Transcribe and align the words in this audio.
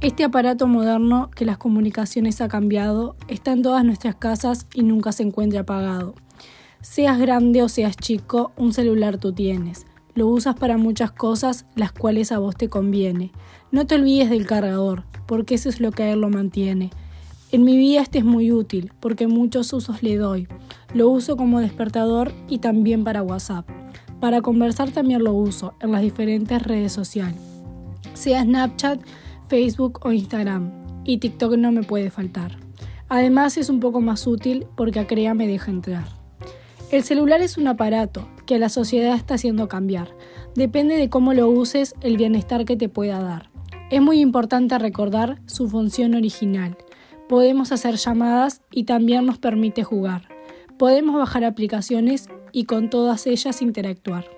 Este 0.00 0.22
aparato 0.22 0.68
moderno 0.68 1.28
que 1.34 1.44
las 1.44 1.58
comunicaciones 1.58 2.40
ha 2.40 2.46
cambiado 2.46 3.16
está 3.26 3.50
en 3.50 3.62
todas 3.62 3.84
nuestras 3.84 4.14
casas 4.14 4.68
y 4.72 4.84
nunca 4.84 5.10
se 5.10 5.24
encuentra 5.24 5.62
apagado. 5.62 6.14
Seas 6.80 7.18
grande 7.18 7.64
o 7.64 7.68
seas 7.68 7.96
chico, 7.96 8.52
un 8.56 8.72
celular 8.72 9.18
tú 9.18 9.32
tienes. 9.32 9.86
Lo 10.14 10.28
usas 10.28 10.54
para 10.54 10.76
muchas 10.76 11.10
cosas 11.10 11.66
las 11.74 11.90
cuales 11.90 12.30
a 12.30 12.38
vos 12.38 12.54
te 12.54 12.68
conviene. 12.68 13.32
No 13.72 13.88
te 13.88 13.96
olvides 13.96 14.30
del 14.30 14.46
cargador, 14.46 15.02
porque 15.26 15.56
eso 15.56 15.68
es 15.68 15.80
lo 15.80 15.90
que 15.90 16.12
él 16.12 16.20
lo 16.20 16.28
mantiene. 16.28 16.90
En 17.50 17.64
mi 17.64 17.76
vida 17.76 18.00
este 18.00 18.18
es 18.18 18.24
muy 18.24 18.52
útil, 18.52 18.92
porque 19.00 19.26
muchos 19.26 19.72
usos 19.72 20.04
le 20.04 20.16
doy. 20.16 20.46
Lo 20.94 21.08
uso 21.08 21.36
como 21.36 21.58
despertador 21.58 22.32
y 22.48 22.58
también 22.58 23.02
para 23.02 23.24
WhatsApp. 23.24 23.68
Para 24.20 24.42
conversar 24.42 24.92
también 24.92 25.24
lo 25.24 25.32
uso 25.32 25.74
en 25.80 25.90
las 25.90 26.02
diferentes 26.02 26.62
redes 26.62 26.92
sociales. 26.92 27.40
Sea 28.14 28.42
Snapchat, 28.42 29.00
Facebook 29.48 30.00
o 30.04 30.12
Instagram. 30.12 30.70
Y 31.04 31.18
TikTok 31.18 31.56
no 31.56 31.72
me 31.72 31.82
puede 31.82 32.10
faltar. 32.10 32.56
Además 33.08 33.56
es 33.56 33.70
un 33.70 33.80
poco 33.80 34.00
más 34.00 34.26
útil 34.26 34.66
porque 34.76 35.00
a 35.00 35.06
Crea 35.06 35.34
me 35.34 35.46
deja 35.46 35.70
entrar. 35.70 36.04
El 36.90 37.02
celular 37.02 37.40
es 37.40 37.58
un 37.58 37.66
aparato 37.66 38.28
que 38.46 38.58
la 38.58 38.68
sociedad 38.68 39.14
está 39.14 39.34
haciendo 39.34 39.68
cambiar. 39.68 40.08
Depende 40.54 40.96
de 40.96 41.08
cómo 41.08 41.34
lo 41.34 41.48
uses 41.48 41.94
el 42.00 42.16
bienestar 42.16 42.64
que 42.64 42.76
te 42.76 42.88
pueda 42.88 43.22
dar. 43.22 43.50
Es 43.90 44.02
muy 44.02 44.20
importante 44.20 44.78
recordar 44.78 45.40
su 45.46 45.68
función 45.68 46.14
original. 46.14 46.76
Podemos 47.28 47.72
hacer 47.72 47.96
llamadas 47.96 48.62
y 48.70 48.84
también 48.84 49.26
nos 49.26 49.38
permite 49.38 49.84
jugar. 49.84 50.28
Podemos 50.78 51.16
bajar 51.16 51.44
aplicaciones 51.44 52.28
y 52.52 52.64
con 52.64 52.88
todas 52.90 53.26
ellas 53.26 53.60
interactuar. 53.62 54.37